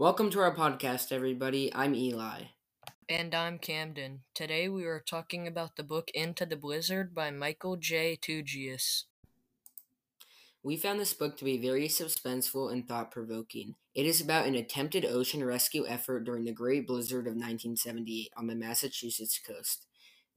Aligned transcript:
Welcome 0.00 0.30
to 0.30 0.40
our 0.40 0.56
podcast, 0.56 1.12
everybody. 1.12 1.70
I'm 1.74 1.94
Eli. 1.94 2.44
And 3.06 3.34
I'm 3.34 3.58
Camden. 3.58 4.20
Today 4.32 4.66
we 4.66 4.86
are 4.86 5.04
talking 5.06 5.46
about 5.46 5.76
the 5.76 5.82
book 5.82 6.10
Into 6.14 6.46
the 6.46 6.56
Blizzard 6.56 7.14
by 7.14 7.30
Michael 7.30 7.76
J. 7.76 8.16
Tougias. 8.16 9.04
We 10.62 10.78
found 10.78 11.00
this 11.00 11.12
book 11.12 11.36
to 11.36 11.44
be 11.44 11.58
very 11.58 11.86
suspenseful 11.86 12.72
and 12.72 12.88
thought 12.88 13.10
provoking. 13.10 13.74
It 13.94 14.06
is 14.06 14.22
about 14.22 14.46
an 14.46 14.54
attempted 14.54 15.04
ocean 15.04 15.44
rescue 15.44 15.86
effort 15.86 16.24
during 16.24 16.46
the 16.46 16.52
Great 16.52 16.86
Blizzard 16.86 17.26
of 17.26 17.34
1978 17.34 18.32
on 18.38 18.46
the 18.46 18.54
Massachusetts 18.54 19.38
coast. 19.38 19.84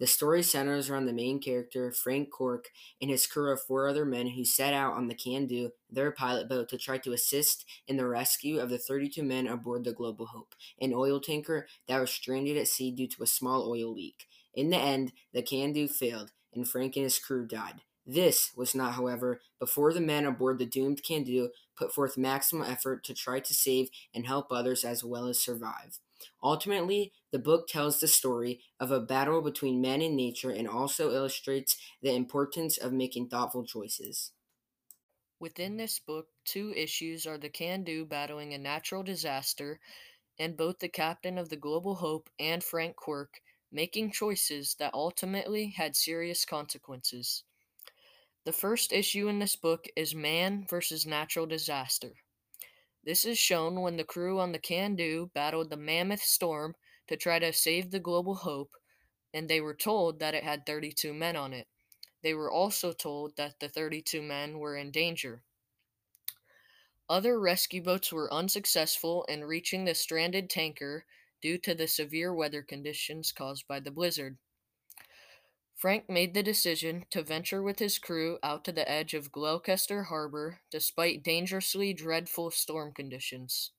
The 0.04 0.08
story 0.08 0.44
centers 0.44 0.90
around 0.90 1.06
the 1.06 1.14
main 1.14 1.40
character, 1.40 1.90
Frank 1.90 2.30
Quirk, 2.30 2.72
and 3.02 3.10
his 3.10 3.26
crew 3.26 3.54
of 3.54 3.62
four 3.62 3.88
other 3.88 4.04
men 4.04 4.28
who 4.28 4.44
set 4.44 4.74
out 4.74 4.96
on 4.96 5.08
the 5.08 5.16
Can-Do, 5.16 5.72
their 5.90 6.12
pilot 6.12 6.50
boat, 6.50 6.68
to 6.72 6.78
try 6.78 6.98
to 6.98 7.14
assist 7.14 7.64
in 7.88 7.96
the 7.96 8.06
rescue 8.06 8.60
of 8.60 8.70
the 8.70 8.78
32 8.78 9.24
men 9.24 9.48
aboard 9.48 9.86
the 9.86 9.94
Global 9.94 10.26
Hope, 10.26 10.56
an 10.82 10.94
oil 10.94 11.22
tanker 11.22 11.68
that 11.88 12.02
was 12.02 12.12
stranded 12.12 12.58
at 12.58 12.68
sea 12.68 12.92
due 12.92 13.08
to 13.08 13.24
a 13.24 13.28
small 13.28 13.66
oil 13.66 13.94
leak. 13.94 14.28
In 14.54 14.72
the 14.72 14.78
end, 14.78 15.14
the 15.34 15.42
Can-Do 15.42 15.88
failed, 15.88 16.34
and 16.54 16.68
Frank 16.68 16.98
and 16.98 17.04
his 17.04 17.18
crew 17.18 17.48
died. 17.48 17.80
This 18.06 18.52
was 18.58 18.76
not, 18.76 18.96
however, 18.96 19.40
before 19.58 19.94
the 19.94 20.02
men 20.02 20.26
aboard 20.26 20.60
the 20.60 20.66
doomed 20.66 21.02
Can-Do 21.02 21.52
put 21.78 21.94
forth 21.94 22.18
maximum 22.18 22.70
effort 22.70 23.06
to 23.06 23.14
try 23.14 23.40
to 23.40 23.54
save 23.54 23.88
and 24.14 24.28
help 24.28 24.52
others 24.52 24.84
as 24.84 25.02
well 25.02 25.28
as 25.28 25.40
survive. 25.40 26.00
Ultimately, 26.42 27.14
the 27.32 27.40
book 27.40 27.68
tells 27.68 28.00
the 28.00 28.08
story 28.08 28.62
of 28.80 28.92
a 28.92 29.00
battle 29.00 29.42
between 29.42 29.82
man 29.82 30.02
and 30.02 30.16
nature 30.16 30.52
and 30.52 30.68
also 30.68 31.12
illustrates 31.12 31.78
the 32.02 32.14
importance 32.14 32.78
of 32.78 32.94
making 32.94 33.30
thoughtful 33.30 33.66
choices. 33.66 34.32
Within 35.40 35.78
this 35.78 36.00
book, 36.00 36.28
two 36.46 36.74
issues 36.74 37.28
are 37.28 37.38
the 37.38 37.50
Can-Do 37.50 38.06
battling 38.06 38.54
a 38.54 38.58
natural 38.58 39.04
disaster, 39.04 39.80
and 40.40 40.56
both 40.56 40.80
the 40.80 40.90
captain 40.90 41.38
of 41.38 41.50
the 41.50 41.58
Global 41.58 41.96
Hope 41.96 42.30
and 42.40 42.64
Frank 42.64 42.96
Quirk 42.96 43.42
making 43.72 44.12
choices 44.12 44.76
that 44.76 44.94
ultimately 44.94 45.72
had 45.72 45.96
serious 45.96 46.46
consequences. 46.46 47.44
The 48.46 48.54
first 48.54 48.92
issue 48.92 49.28
in 49.28 49.40
this 49.40 49.56
book 49.56 49.88
is 49.96 50.14
Man 50.14 50.66
versus 50.70 51.06
Natural 51.06 51.46
Disaster. 51.46 52.23
This 53.06 53.26
is 53.26 53.38
shown 53.38 53.82
when 53.82 53.98
the 53.98 54.06
crew 54.06 54.40
on 54.40 54.54
the 54.54 54.60
Can-Do 54.60 55.30
battled 55.34 55.70
the 55.70 55.78
Mammoth 55.78 56.24
Storm 56.24 56.76
to 57.08 57.18
try 57.18 57.38
to 57.38 57.52
save 57.52 57.92
the 57.92 58.00
Global 58.00 58.36
Hope, 58.36 58.72
and 59.34 59.50
they 59.50 59.60
were 59.60 59.74
told 59.74 60.20
that 60.20 60.34
it 60.34 60.44
had 60.44 60.66
32 60.66 61.14
men 61.14 61.36
on 61.36 61.52
it. 61.52 61.68
They 62.22 62.34
were 62.34 62.52
also 62.52 62.94
told 62.94 63.36
that 63.36 63.60
the 63.60 63.68
32 63.68 64.22
men 64.22 64.58
were 64.58 64.78
in 64.78 64.92
danger. 64.92 65.44
Other 67.10 67.38
rescue 67.38 67.84
boats 67.84 68.14
were 68.14 68.34
unsuccessful 68.34 69.26
in 69.26 69.44
reaching 69.44 69.84
the 69.84 69.94
stranded 69.94 70.50
tanker 70.50 71.06
due 71.42 71.58
to 71.58 71.76
the 71.76 71.88
severe 71.90 72.34
weather 72.34 72.62
conditions 72.62 73.34
caused 73.34 73.68
by 73.68 73.82
the 73.82 73.92
blizzard. 73.92 74.38
Frank 75.84 76.08
made 76.08 76.34
the 76.34 76.42
decision 76.42 77.04
to 77.10 77.22
venture 77.22 77.62
with 77.62 77.80
his 77.80 78.00
crew 78.00 78.40
out 78.42 78.64
to 78.64 78.72
the 78.72 78.90
edge 78.90 79.14
of 79.14 79.34
Gloucester 79.34 80.04
Harbor 80.04 80.62
despite 80.72 81.26
dangerously 81.26 81.94
dreadful 81.94 82.52
storm 82.52 82.94
conditions. 82.94 83.72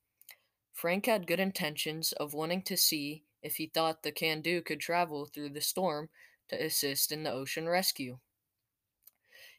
Frank 0.75 1.07
had 1.07 1.27
good 1.27 1.41
intentions 1.41 2.13
of 2.13 2.35
wanting 2.35 2.61
to 2.65 2.77
see 2.77 3.25
if 3.43 3.57
he 3.57 3.69
thought 3.69 4.03
the 4.03 4.13
Can-Do 4.13 4.61
could 4.61 4.81
travel 4.81 5.25
through 5.25 5.49
the 5.49 5.63
storm 5.63 6.11
to 6.51 6.63
assist 6.63 7.11
in 7.11 7.23
the 7.23 7.33
ocean 7.33 7.67
rescue. 7.67 8.19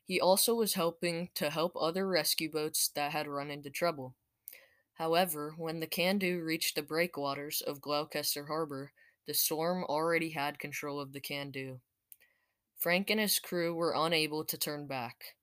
He 0.03 0.21
also 0.21 0.53
was 0.53 0.75
helping 0.75 1.29
to 1.33 1.49
help 1.49 1.75
other 1.75 2.07
rescue 2.07 2.51
boats 2.51 2.87
that 2.89 3.11
had 3.11 3.27
run 3.27 3.49
into 3.49 3.71
trouble. 3.71 4.13
However, 4.99 5.55
when 5.57 5.79
the 5.79 5.87
Can-Do 5.87 6.43
reached 6.43 6.75
the 6.75 6.83
breakwaters 6.83 7.63
of 7.65 7.81
Gloucester 7.81 8.45
Harbor, 8.45 8.91
the 9.25 9.33
storm 9.33 9.83
already 9.85 10.29
had 10.29 10.59
control 10.59 10.99
of 10.99 11.11
the 11.11 11.19
Can-Do. 11.19 11.79
Frank 12.85 13.09
and 13.09 13.19
his 13.19 13.39
crew 13.39 13.73
were 13.73 13.95
unable 13.97 14.45
to 14.45 14.59
turn 14.59 14.85
back. 14.85 15.33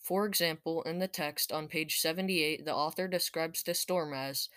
For 0.00 0.26
example, 0.26 0.82
in 0.82 0.98
the 0.98 1.06
text 1.06 1.52
on 1.52 1.68
page 1.68 2.00
78, 2.00 2.64
the 2.64 2.74
author 2.74 3.06
describes 3.06 3.62
the 3.62 3.72
storm 3.72 4.12
as 4.12 4.48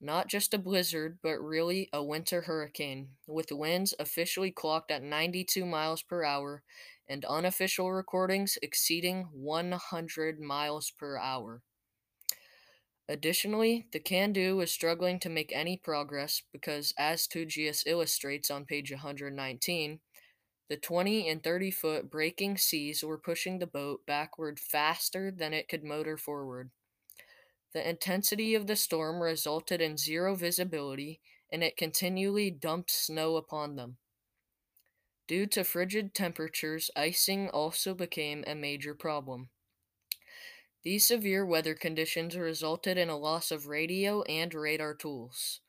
not 0.00 0.26
just 0.26 0.52
a 0.54 0.58
blizzard, 0.58 1.20
but 1.22 1.38
really 1.38 1.88
a 1.92 2.02
winter 2.02 2.40
hurricane, 2.40 3.10
with 3.28 3.52
winds 3.52 3.94
officially 4.00 4.50
clocked 4.50 4.90
at 4.90 5.04
92 5.04 5.64
miles 5.64 6.02
per 6.02 6.24
hour 6.24 6.64
and 7.08 7.24
unofficial 7.26 7.92
recordings 7.92 8.58
exceeding 8.60 9.28
100 9.30 10.40
miles 10.40 10.90
per 10.90 11.16
hour. 11.16 11.62
Additionally, 13.08 13.86
the 13.92 14.00
Can-Do 14.00 14.56
was 14.56 14.72
struggling 14.72 15.20
to 15.20 15.28
make 15.28 15.52
any 15.54 15.76
progress 15.76 16.42
because, 16.52 16.92
as 16.98 17.28
Tougias 17.28 17.84
illustrates 17.86 18.50
on 18.50 18.64
page 18.64 18.90
119, 18.90 20.00
the 20.68 20.76
20 20.76 21.28
and 21.28 21.42
30 21.42 21.70
foot 21.70 22.10
breaking 22.10 22.56
seas 22.56 23.02
were 23.02 23.18
pushing 23.18 23.58
the 23.58 23.66
boat 23.66 24.06
backward 24.06 24.58
faster 24.58 25.30
than 25.30 25.52
it 25.52 25.68
could 25.68 25.84
motor 25.84 26.16
forward. 26.16 26.70
The 27.74 27.88
intensity 27.88 28.54
of 28.54 28.66
the 28.66 28.76
storm 28.76 29.22
resulted 29.22 29.80
in 29.80 29.96
zero 29.96 30.34
visibility, 30.34 31.20
and 31.50 31.62
it 31.62 31.76
continually 31.76 32.50
dumped 32.50 32.90
snow 32.90 33.36
upon 33.36 33.76
them. 33.76 33.96
Due 35.26 35.46
to 35.46 35.64
frigid 35.64 36.14
temperatures, 36.14 36.90
icing 36.96 37.48
also 37.48 37.94
became 37.94 38.44
a 38.46 38.54
major 38.54 38.94
problem. 38.94 39.48
These 40.82 41.06
severe 41.06 41.46
weather 41.46 41.74
conditions 41.74 42.36
resulted 42.36 42.98
in 42.98 43.08
a 43.08 43.16
loss 43.16 43.50
of 43.50 43.68
radio 43.68 44.22
and 44.22 44.52
radar 44.52 44.94
tools. 44.94 45.60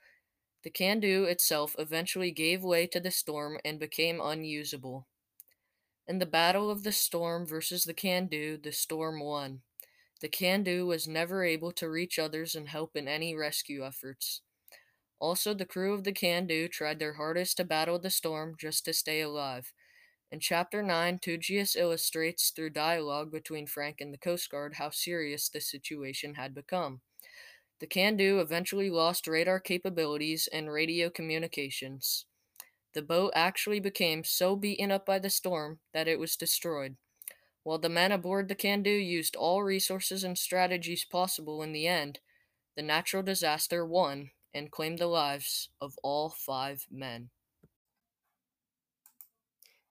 The 0.63 0.69
Can-Do 0.69 1.25
itself 1.25 1.75
eventually 1.77 2.31
gave 2.31 2.63
way 2.63 2.87
to 2.87 2.99
the 3.01 3.11
storm 3.11 3.59
and 3.65 3.79
became 3.79 4.21
unusable. 4.21 5.07
In 6.07 6.19
the 6.19 6.25
Battle 6.25 6.69
of 6.69 6.83
the 6.83 6.91
Storm 6.93 7.45
versus 7.45 7.83
the 7.83 7.93
Can-Do, 7.93 8.57
the 8.57 8.71
storm 8.71 9.19
won. 9.19 9.61
The 10.21 10.29
Can-Do 10.29 10.85
was 10.85 11.05
never 11.05 11.43
able 11.43 11.73
to 11.73 11.89
reach 11.89 12.17
others 12.17 12.55
and 12.55 12.69
help 12.69 12.95
in 12.95 13.09
any 13.09 13.35
rescue 13.35 13.85
efforts. 13.85 14.41
Also, 15.19 15.53
the 15.53 15.65
crew 15.65 15.93
of 15.93 16.05
the 16.05 16.13
Can-Do 16.13 16.69
tried 16.69 16.99
their 16.99 17.13
hardest 17.13 17.57
to 17.57 17.65
battle 17.65 17.99
the 17.99 18.09
storm 18.09 18.55
just 18.57 18.85
to 18.85 18.93
stay 18.93 19.19
alive. 19.19 19.73
In 20.31 20.39
Chapter 20.39 20.81
9, 20.81 21.19
Tougias 21.19 21.75
illustrates 21.75 22.51
through 22.51 22.71
dialogue 22.71 23.31
between 23.31 23.67
Frank 23.67 23.99
and 23.99 24.13
the 24.13 24.17
Coast 24.17 24.49
Guard 24.49 24.75
how 24.75 24.89
serious 24.89 25.49
the 25.49 25.61
situation 25.61 26.35
had 26.35 26.55
become. 26.55 27.01
The 27.79 27.87
Can-Do 27.87 28.39
eventually 28.39 28.89
lost 28.89 29.27
radar 29.27 29.59
capabilities 29.59 30.47
and 30.51 30.71
radio 30.71 31.09
communications. 31.09 32.25
The 32.93 33.01
boat 33.01 33.33
actually 33.35 33.79
became 33.79 34.23
so 34.23 34.55
beaten 34.55 34.91
up 34.91 35.05
by 35.05 35.19
the 35.19 35.29
storm 35.29 35.79
that 35.93 36.07
it 36.07 36.19
was 36.19 36.35
destroyed. 36.37 36.95
While 37.63 37.79
the 37.79 37.89
men 37.89 38.11
aboard 38.11 38.47
the 38.47 38.55
Can-Do 38.55 38.89
used 38.89 39.35
all 39.35 39.63
resources 39.63 40.23
and 40.23 40.37
strategies 40.37 41.05
possible 41.05 41.63
in 41.63 41.73
the 41.73 41.87
end, 41.87 42.19
the 42.75 42.81
natural 42.81 43.23
disaster 43.23 43.85
won 43.85 44.31
and 44.53 44.71
claimed 44.71 44.99
the 44.99 45.07
lives 45.07 45.69
of 45.81 45.97
all 46.03 46.29
five 46.29 46.85
men. 46.91 47.31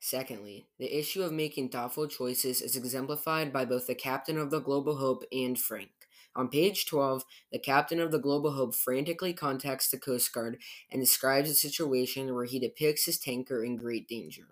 Secondly, 0.00 0.66
the 0.78 0.98
issue 0.98 1.22
of 1.22 1.32
making 1.32 1.69
thoughtful 1.71 2.09
choices 2.09 2.60
is 2.60 2.76
exemplified 2.76 3.53
by 3.53 3.65
both 3.65 3.87
the 3.87 3.94
captain 3.94 4.37
of 4.37 4.50
the 4.50 4.60
Global 4.60 4.97
Hope 4.97 5.25
and 5.32 5.59
Frank. 5.59 6.02
On 6.34 6.48
page 6.48 6.87
12, 6.87 7.25
the 7.53 7.59
captain 7.59 8.00
of 8.00 8.10
the 8.10 8.19
Global 8.19 8.53
Hope 8.53 8.75
frantically 8.75 9.32
contacts 9.32 9.91
the 9.91 9.98
Coast 9.98 10.32
Guard 10.32 10.59
and 10.91 11.00
describes 11.00 11.50
a 11.50 11.54
situation 11.54 12.34
where 12.34 12.47
he 12.47 12.59
depicts 12.59 13.04
his 13.04 13.19
tanker 13.19 13.62
in 13.62 13.76
great 13.76 14.09
danger. 14.09 14.48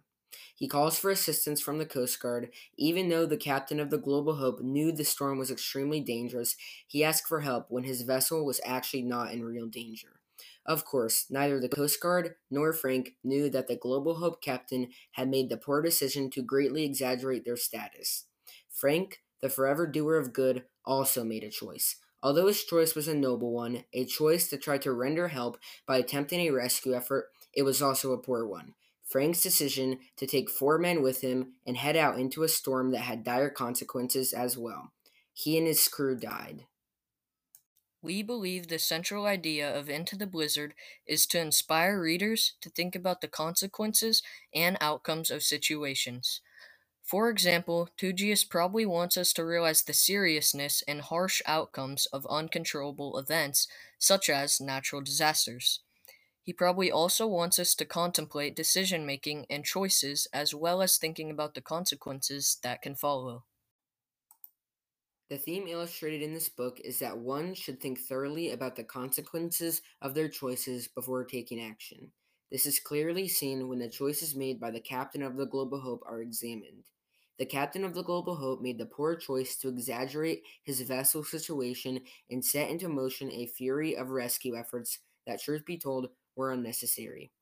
He 0.54 0.69
calls 0.69 0.98
for 0.98 1.10
assistance 1.10 1.60
from 1.60 1.78
the 1.78 1.86
Coast 1.86 2.20
Guard. 2.20 2.50
Even 2.76 3.08
though 3.08 3.24
the 3.24 3.38
captain 3.38 3.80
of 3.80 3.88
the 3.88 3.98
Global 3.98 4.36
Hope 4.36 4.60
knew 4.60 4.92
the 4.92 5.04
storm 5.04 5.38
was 5.38 5.50
extremely 5.50 6.00
dangerous, 6.00 6.54
he 6.86 7.02
asked 7.02 7.26
for 7.26 7.40
help 7.40 7.66
when 7.70 7.84
his 7.84 8.02
vessel 8.02 8.44
was 8.44 8.60
actually 8.62 9.02
not 9.02 9.32
in 9.32 9.43
real 9.43 9.66
danger. 9.66 10.20
Of 10.66 10.84
course, 10.84 11.26
neither 11.31 11.58
the 11.58 11.69
Coast 11.69 12.00
Guard 12.00 12.34
nor 12.50 12.75
Frank 12.75 13.14
knew 13.25 13.49
that 13.50 13.69
the 13.69 13.76
Global 13.76 14.16
Hope 14.16 14.43
captain 14.43 14.88
had 15.12 15.31
made 15.31 15.49
the 15.49 15.56
poor 15.56 15.81
decision 15.81 16.31
to 16.31 16.43
greatly 16.43 16.84
exaggerate 16.84 17.44
their 17.46 17.56
status. 17.56 18.26
Frank, 18.69 19.22
the 19.40 19.48
forever 19.48 19.87
doer 19.87 20.16
of 20.16 20.32
good, 20.32 20.64
also 20.84 21.25
made 21.25 21.44
a 21.44 21.50
choice. 21.50 21.96
Although 22.22 22.48
his 22.48 22.64
choice 22.64 22.94
was 22.94 23.08
a 23.08 23.14
noble 23.14 23.52
one, 23.52 23.84
a 23.92 24.04
choice 24.04 24.48
to 24.48 24.58
try 24.58 24.78
to 24.78 24.92
render 24.92 25.28
help 25.28 25.58
by 25.87 25.96
attempting 25.96 26.40
a 26.40 26.50
rescue 26.50 26.94
effort, 26.94 27.28
it 27.54 27.62
was 27.62 27.81
also 27.81 28.12
a 28.12 28.19
poor 28.19 28.46
one. 28.46 28.75
Frank's 29.04 29.42
decision 29.42 29.98
to 30.16 30.26
take 30.26 30.50
four 30.50 30.78
men 30.78 31.02
with 31.02 31.22
him 31.22 31.54
and 31.66 31.76
head 31.76 31.96
out 31.96 32.19
into 32.19 32.42
a 32.42 32.48
storm 32.48 32.92
that 32.92 33.00
had 33.00 33.25
dire 33.25 33.50
consequences 33.50 34.32
as 34.32 34.56
well. 34.56 34.92
He 35.32 35.58
and 35.58 35.66
his 35.66 35.88
crew 35.88 36.16
died. 36.16 36.66
We 38.02 38.22
believe 38.22 38.69
the 38.69 38.78
central 38.78 39.26
idea 39.26 39.76
of 39.76 39.90
Into 39.90 40.16
the 40.16 40.26
Blizzard 40.26 40.75
is 41.06 41.26
to 41.26 41.40
inspire 41.40 42.00
readers 42.00 42.54
to 42.62 42.70
think 42.70 42.94
about 42.94 43.20
the 43.20 43.28
consequences 43.28 44.22
and 44.54 44.78
outcomes 44.81 45.31
of 45.31 45.43
situations. 45.43 46.40
For 47.10 47.28
example, 47.28 47.88
Tougias 47.98 48.48
probably 48.48 48.86
wants 48.86 49.16
us 49.16 49.32
to 49.32 49.44
realize 49.44 49.82
the 49.82 49.92
seriousness 49.92 50.80
and 50.86 51.00
harsh 51.00 51.42
outcomes 51.44 52.06
of 52.06 52.24
uncontrollable 52.30 53.18
events, 53.18 53.66
such 53.98 54.30
as 54.30 54.60
natural 54.60 55.02
disasters. 55.02 55.80
He 56.44 56.52
probably 56.52 56.88
also 56.88 57.26
wants 57.26 57.58
us 57.58 57.74
to 57.74 57.84
contemplate 57.84 58.54
decision 58.54 59.04
making 59.04 59.46
and 59.50 59.64
choices 59.64 60.28
as 60.32 60.54
well 60.54 60.80
as 60.82 60.98
thinking 60.98 61.32
about 61.32 61.54
the 61.54 61.60
consequences 61.60 62.58
that 62.62 62.80
can 62.80 62.94
follow. 62.94 63.42
The 65.30 65.38
theme 65.38 65.66
illustrated 65.66 66.22
in 66.22 66.32
this 66.32 66.48
book 66.48 66.78
is 66.84 67.00
that 67.00 67.18
one 67.18 67.54
should 67.54 67.80
think 67.80 67.98
thoroughly 67.98 68.52
about 68.52 68.76
the 68.76 68.84
consequences 68.84 69.82
of 70.00 70.14
their 70.14 70.28
choices 70.28 70.86
before 70.86 71.24
taking 71.24 71.60
action. 71.60 72.12
This 72.52 72.66
is 72.66 72.78
clearly 72.78 73.26
seen 73.26 73.66
when 73.66 73.80
the 73.80 73.88
choices 73.88 74.36
made 74.36 74.60
by 74.60 74.70
the 74.70 74.78
captain 74.78 75.24
of 75.24 75.36
the 75.36 75.46
Global 75.46 75.80
Hope 75.80 76.04
are 76.06 76.22
examined. 76.22 76.84
The 77.40 77.46
captain 77.46 77.84
of 77.84 77.94
the 77.94 78.04
Global 78.04 78.37
Hope 78.37 78.60
made 78.60 78.78
the 78.78 78.87
poor 78.87 79.16
choice 79.16 79.56
to 79.56 79.69
exaggerate 79.69 80.44
his 80.62 80.82
vessel's 80.82 81.31
situation 81.31 82.02
and 82.31 82.44
set 82.44 82.70
into 82.70 82.88
motion 82.88 83.32
a 83.32 83.46
fury 83.46 83.96
of 83.96 84.10
rescue 84.10 84.56
efforts 84.56 85.00
that, 85.26 85.40
truth 85.42 85.64
be 85.64 85.78
told, 85.78 86.10
were 86.37 86.52
unnecessary. 86.52 87.32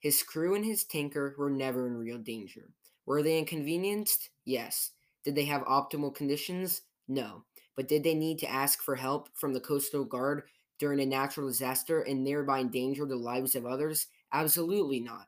His 0.00 0.22
crew 0.22 0.54
and 0.54 0.64
his 0.64 0.84
tanker 0.84 1.34
were 1.36 1.50
never 1.50 1.88
in 1.88 1.96
real 1.96 2.18
danger. 2.18 2.70
Were 3.04 3.22
they 3.22 3.38
inconvenienced? 3.38 4.30
Yes. 4.44 4.92
Did 5.24 5.34
they 5.34 5.44
have 5.46 5.62
optimal 5.62 6.14
conditions? 6.14 6.82
No. 7.08 7.44
But 7.76 7.88
did 7.88 8.04
they 8.04 8.14
need 8.14 8.38
to 8.38 8.50
ask 8.50 8.80
for 8.80 8.96
help 8.96 9.28
from 9.34 9.52
the 9.52 9.60
Coastal 9.60 10.04
Guard 10.04 10.44
during 10.78 11.00
a 11.00 11.06
natural 11.06 11.48
disaster 11.48 12.02
and 12.02 12.26
thereby 12.26 12.60
endanger 12.60 13.06
the 13.06 13.16
lives 13.16 13.56
of 13.56 13.66
others? 13.66 14.06
Absolutely 14.32 15.00
not. 15.00 15.27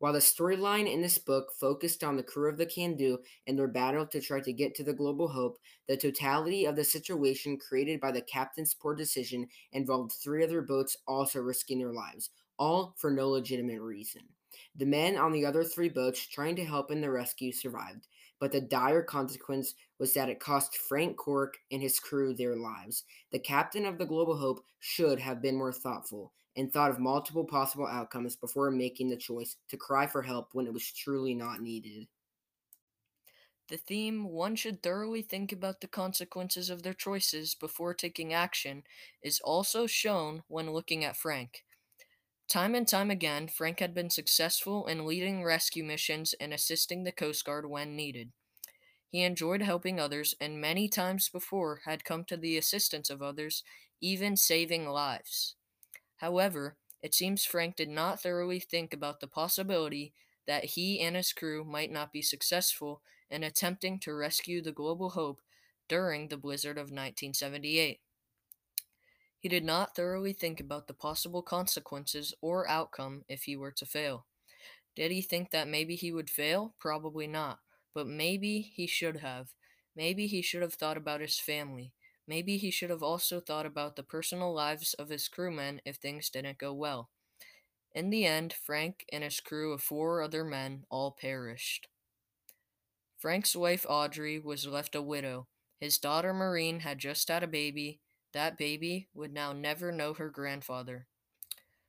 While 0.00 0.14
the 0.14 0.18
storyline 0.18 0.90
in 0.90 1.02
this 1.02 1.18
book 1.18 1.52
focused 1.52 2.02
on 2.02 2.16
the 2.16 2.22
crew 2.22 2.48
of 2.48 2.56
the 2.56 2.64
Can-Do 2.64 3.18
and 3.46 3.58
their 3.58 3.68
battle 3.68 4.06
to 4.06 4.20
try 4.20 4.40
to 4.40 4.52
get 4.52 4.74
to 4.76 4.82
the 4.82 4.94
Global 4.94 5.28
Hope, 5.28 5.58
the 5.88 5.96
totality 5.98 6.64
of 6.64 6.74
the 6.74 6.84
situation 6.84 7.58
created 7.58 8.00
by 8.00 8.10
the 8.10 8.22
captain's 8.22 8.72
poor 8.72 8.94
decision 8.94 9.46
involved 9.72 10.12
three 10.12 10.42
other 10.42 10.62
boats 10.62 10.96
also 11.06 11.40
risking 11.40 11.78
their 11.80 11.92
lives, 11.92 12.30
all 12.58 12.94
for 12.96 13.10
no 13.10 13.28
legitimate 13.28 13.82
reason. 13.82 14.22
The 14.74 14.86
men 14.86 15.18
on 15.18 15.32
the 15.32 15.44
other 15.44 15.64
three 15.64 15.90
boats 15.90 16.26
trying 16.26 16.56
to 16.56 16.64
help 16.64 16.90
in 16.90 17.02
the 17.02 17.10
rescue 17.10 17.52
survived, 17.52 18.08
but 18.40 18.50
the 18.50 18.60
dire 18.60 19.02
consequence 19.02 19.74
was 19.98 20.14
that 20.14 20.28
it 20.28 20.40
cost 20.40 20.76
Frank 20.76 21.16
Quirk 21.16 21.58
and 21.70 21.80
his 21.80 22.00
crew 22.00 22.34
their 22.34 22.56
lives. 22.56 23.04
The 23.30 23.38
captain 23.38 23.84
of 23.86 23.98
the 23.98 24.06
Global 24.06 24.36
Hope 24.36 24.64
should 24.80 25.20
have 25.20 25.40
been 25.42 25.56
more 25.56 25.72
thoughtful 25.72 26.32
and 26.56 26.72
thought 26.72 26.90
of 26.90 26.98
multiple 26.98 27.44
possible 27.44 27.86
outcomes 27.86 28.34
before 28.34 28.70
making 28.70 29.10
the 29.10 29.16
choice 29.16 29.56
to 29.68 29.76
cry 29.76 30.06
for 30.06 30.22
help 30.22 30.48
when 30.52 30.66
it 30.66 30.72
was 30.72 30.90
truly 30.90 31.34
not 31.34 31.60
needed. 31.60 32.08
The 33.68 33.76
theme, 33.76 34.24
one 34.24 34.56
should 34.56 34.82
thoroughly 34.82 35.22
think 35.22 35.52
about 35.52 35.80
the 35.80 35.86
consequences 35.86 36.70
of 36.70 36.82
their 36.82 36.92
choices 36.92 37.54
before 37.54 37.94
taking 37.94 38.32
action, 38.32 38.82
is 39.22 39.38
also 39.40 39.86
shown 39.86 40.42
when 40.48 40.72
looking 40.72 41.04
at 41.04 41.16
Frank. 41.16 41.64
Time 42.50 42.74
and 42.74 42.88
time 42.88 43.12
again, 43.12 43.46
Frank 43.46 43.78
had 43.78 43.94
been 43.94 44.10
successful 44.10 44.84
in 44.88 45.06
leading 45.06 45.44
rescue 45.44 45.84
missions 45.84 46.34
and 46.40 46.52
assisting 46.52 47.04
the 47.04 47.12
Coast 47.12 47.44
Guard 47.44 47.70
when 47.70 47.94
needed. 47.94 48.32
He 49.08 49.22
enjoyed 49.22 49.62
helping 49.62 50.00
others 50.00 50.34
and 50.40 50.60
many 50.60 50.88
times 50.88 51.28
before 51.28 51.82
had 51.84 52.04
come 52.04 52.24
to 52.24 52.36
the 52.36 52.58
assistance 52.58 53.08
of 53.08 53.22
others, 53.22 53.62
even 54.00 54.36
saving 54.36 54.88
lives. 54.88 55.54
However, 56.16 56.76
it 57.00 57.14
seems 57.14 57.44
Frank 57.44 57.76
did 57.76 57.88
not 57.88 58.20
thoroughly 58.20 58.58
think 58.58 58.92
about 58.92 59.20
the 59.20 59.28
possibility 59.28 60.12
that 60.48 60.64
he 60.64 60.98
and 60.98 61.14
his 61.14 61.32
crew 61.32 61.62
might 61.62 61.92
not 61.92 62.12
be 62.12 62.20
successful 62.20 63.00
in 63.30 63.44
attempting 63.44 64.00
to 64.00 64.12
rescue 64.12 64.60
the 64.60 64.72
Global 64.72 65.10
Hope 65.10 65.40
during 65.86 66.26
the 66.26 66.36
blizzard 66.36 66.78
of 66.78 66.90
1978. 66.90 68.00
He 69.40 69.48
did 69.48 69.64
not 69.64 69.96
thoroughly 69.96 70.34
think 70.34 70.60
about 70.60 70.86
the 70.86 70.94
possible 70.94 71.42
consequences 71.42 72.34
or 72.42 72.68
outcome 72.68 73.24
if 73.26 73.44
he 73.44 73.56
were 73.56 73.72
to 73.72 73.86
fail. 73.86 74.26
Did 74.94 75.10
he 75.10 75.22
think 75.22 75.50
that 75.50 75.66
maybe 75.66 75.94
he 75.94 76.12
would 76.12 76.28
fail? 76.28 76.74
Probably 76.78 77.26
not. 77.26 77.60
But 77.94 78.06
maybe 78.06 78.60
he 78.60 78.86
should 78.86 79.16
have. 79.16 79.48
Maybe 79.96 80.26
he 80.26 80.42
should 80.42 80.60
have 80.60 80.74
thought 80.74 80.98
about 80.98 81.22
his 81.22 81.38
family. 81.38 81.92
Maybe 82.28 82.58
he 82.58 82.70
should 82.70 82.90
have 82.90 83.02
also 83.02 83.40
thought 83.40 83.66
about 83.66 83.96
the 83.96 84.02
personal 84.02 84.52
lives 84.52 84.92
of 84.94 85.08
his 85.08 85.26
crewmen 85.26 85.80
if 85.86 85.96
things 85.96 86.28
didn't 86.28 86.58
go 86.58 86.74
well. 86.74 87.08
In 87.92 88.10
the 88.10 88.26
end, 88.26 88.52
Frank 88.52 89.06
and 89.10 89.24
his 89.24 89.40
crew 89.40 89.72
of 89.72 89.82
four 89.82 90.22
other 90.22 90.44
men 90.44 90.84
all 90.90 91.16
perished. 91.18 91.88
Frank's 93.18 93.56
wife 93.56 93.84
Audrey 93.88 94.38
was 94.38 94.66
left 94.66 94.94
a 94.94 95.02
widow. 95.02 95.48
His 95.80 95.98
daughter 95.98 96.32
Maureen 96.32 96.80
had 96.80 96.98
just 96.98 97.28
had 97.28 97.42
a 97.42 97.48
baby, 97.48 98.00
that 98.32 98.58
baby 98.58 99.08
would 99.14 99.32
now 99.32 99.52
never 99.52 99.90
know 99.90 100.14
her 100.14 100.30
grandfather. 100.30 101.06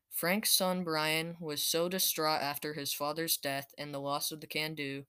Frank's 0.09 0.51
son 0.51 0.83
Brian 0.83 1.37
was 1.39 1.63
so 1.63 1.87
distraught 1.87 2.41
after 2.41 2.73
his 2.73 2.93
father's 2.93 3.37
death 3.37 3.73
and 3.77 3.93
the 3.93 3.99
loss 3.99 4.31
of 4.31 4.41
the 4.41 4.47
Can-Do 4.47 5.05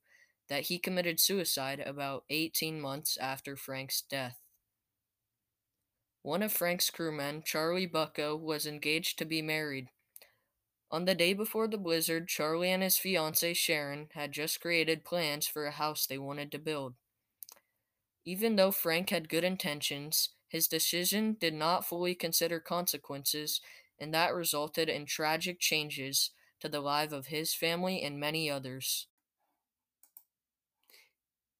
that 0.47 0.63
he 0.63 0.79
committed 0.79 1.19
suicide 1.19 1.79
about 1.79 2.23
18 2.29 2.79
months 2.79 3.17
after 3.17 3.55
Frank's 3.55 4.01
death. 4.01 4.37
One 6.21 6.41
of 6.41 6.53
Frank's 6.53 6.89
crewmen, 6.89 7.43
Charlie 7.45 7.85
Bucko, 7.85 8.35
was 8.35 8.65
engaged 8.65 9.19
to 9.19 9.25
be 9.25 9.41
married. 9.41 9.89
On 10.89 11.05
the 11.05 11.15
day 11.15 11.33
before 11.33 11.67
the 11.67 11.77
blizzard, 11.77 12.27
Charlie 12.27 12.71
and 12.71 12.83
his 12.83 12.95
fiancée 12.95 13.55
Sharon 13.55 14.09
had 14.13 14.31
just 14.31 14.61
created 14.61 15.03
plans 15.03 15.47
for 15.47 15.65
a 15.65 15.71
house 15.71 16.05
they 16.05 16.17
wanted 16.17 16.51
to 16.51 16.59
build. 16.59 16.93
Even 18.25 18.55
though 18.55 18.71
Frank 18.71 19.09
had 19.09 19.27
good 19.27 19.43
intentions, 19.43 20.29
his 20.53 20.67
decision 20.67 21.33
did 21.33 21.55
not 21.55 21.83
fully 21.83 22.13
consider 22.13 22.59
consequences, 22.59 23.59
and 23.99 24.13
that 24.13 24.35
resulted 24.35 24.87
in 24.87 25.07
tragic 25.07 25.59
changes 25.59 26.29
to 26.59 26.69
the 26.69 26.79
life 26.79 27.11
of 27.11 27.27
his 27.27 27.55
family 27.55 28.03
and 28.03 28.19
many 28.19 28.51
others. 28.51 29.07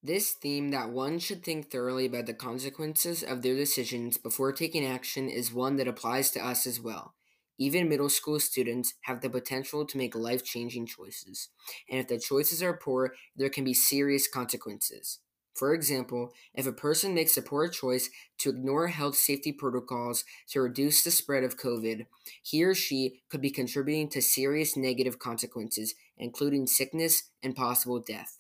This 0.04 0.34
theme 0.34 0.70
that 0.70 0.92
one 0.92 1.18
should 1.18 1.44
think 1.44 1.72
thoroughly 1.72 2.06
about 2.06 2.28
the 2.28 2.36
consequences 2.36 3.24
of 3.24 3.42
their 3.42 3.56
decisions 3.56 4.20
before 4.20 4.54
taking 4.54 4.86
action 4.86 5.30
is 5.30 5.52
one 5.52 5.78
that 5.78 5.88
applies 5.88 6.30
to 6.32 6.46
us 6.46 6.68
as 6.68 6.80
well. 6.80 7.16
Even 7.58 7.90
middle 7.90 8.10
school 8.10 8.40
students 8.40 8.94
have 9.02 9.22
the 9.22 9.32
potential 9.32 9.84
to 9.88 9.98
make 9.98 10.14
life 10.14 10.44
changing 10.44 10.86
choices, 10.86 11.50
and 11.90 12.00
if 12.00 12.08
the 12.08 12.20
choices 12.20 12.62
are 12.62 12.78
poor, 12.78 13.16
there 13.36 13.50
can 13.50 13.64
be 13.64 13.74
serious 13.74 14.28
consequences. 14.28 15.22
For 15.54 15.74
example, 15.74 16.34
if 16.56 16.66
a 16.66 16.72
person 16.72 17.14
makes 17.14 17.38
a 17.38 17.42
poor 17.42 17.68
choice 17.68 18.10
to 18.40 18.50
ignore 18.50 18.88
health 18.88 19.16
safety 19.16 19.52
protocols 19.52 20.26
to 20.50 20.62
reduce 20.62 21.04
the 21.04 21.12
spread 21.12 21.44
of 21.44 21.58
COVID, 21.58 22.08
he 22.42 22.64
or 22.64 22.74
she 22.74 23.22
could 23.30 23.42
be 23.42 23.52
contributing 23.52 24.10
to 24.10 24.22
serious 24.22 24.76
negative 24.76 25.20
consequences, 25.20 25.94
including 26.18 26.66
sickness 26.66 27.30
and 27.44 27.56
possible 27.56 28.00
death. 28.00 28.40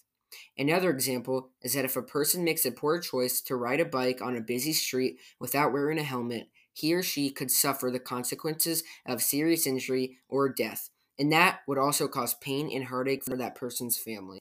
Another 0.57 0.89
example 0.89 1.51
is 1.61 1.73
that 1.73 1.85
if 1.85 1.95
a 1.95 2.01
person 2.01 2.43
makes 2.43 2.65
a 2.65 2.71
poor 2.71 2.99
choice 2.99 3.41
to 3.41 3.55
ride 3.55 3.79
a 3.79 3.85
bike 3.85 4.19
on 4.21 4.35
a 4.35 4.41
busy 4.41 4.73
street 4.73 5.17
without 5.39 5.71
wearing 5.71 5.99
a 5.99 6.03
helmet, 6.03 6.49
he 6.73 6.93
or 6.95 7.03
she 7.03 7.29
could 7.29 7.51
suffer 7.51 7.91
the 7.91 7.99
consequences 7.99 8.83
of 9.05 9.21
serious 9.21 9.67
injury 9.67 10.17
or 10.27 10.49
death, 10.49 10.89
and 11.19 11.31
that 11.31 11.59
would 11.67 11.77
also 11.77 12.07
cause 12.07 12.33
pain 12.33 12.71
and 12.73 12.85
heartache 12.85 13.23
for 13.23 13.38
that 13.38 13.53
person's 13.53 13.99
family. 13.99 14.39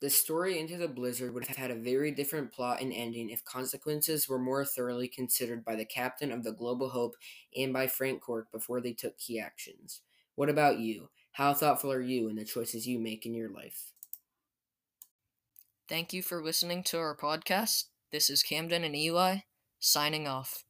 The 0.00 0.10
story 0.10 0.60
Into 0.60 0.76
the 0.76 0.86
Blizzard 0.86 1.34
would 1.34 1.46
have 1.46 1.56
had 1.56 1.72
a 1.72 1.76
very 1.76 2.12
different 2.12 2.52
plot 2.52 2.80
and 2.80 2.92
ending 2.92 3.30
if 3.30 3.44
consequences 3.44 4.28
were 4.28 4.38
more 4.38 4.64
thoroughly 4.64 5.08
considered 5.08 5.64
by 5.64 5.74
the 5.74 5.84
captain 5.84 6.30
of 6.30 6.44
the 6.44 6.52
Global 6.52 6.90
Hope 6.90 7.16
and 7.56 7.72
by 7.72 7.88
Frank 7.88 8.20
Quirk 8.20 8.52
before 8.52 8.80
they 8.80 8.92
took 8.92 9.18
key 9.18 9.40
actions. 9.40 10.02
What 10.36 10.48
about 10.48 10.78
you? 10.78 11.08
How 11.32 11.52
thoughtful 11.52 11.90
are 11.90 12.00
you 12.00 12.28
in 12.28 12.36
the 12.36 12.44
choices 12.44 12.86
you 12.86 13.00
make 13.00 13.26
in 13.26 13.34
your 13.34 13.50
life? 13.50 13.92
Thank 15.88 16.12
you 16.12 16.22
for 16.22 16.44
listening 16.44 16.84
to 16.84 16.98
our 16.98 17.16
podcast. 17.16 17.86
This 18.12 18.30
is 18.30 18.42
Camden 18.44 18.84
and 18.84 18.94
Eli, 18.94 19.38
signing 19.80 20.28
off. 20.28 20.64